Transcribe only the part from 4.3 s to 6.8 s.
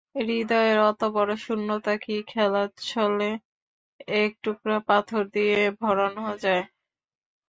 টুকরো পাথর দিয়ে ভরানো যায়?